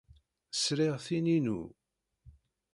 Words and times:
Sriɣ 0.53 0.95
tin-inu. 1.05 1.61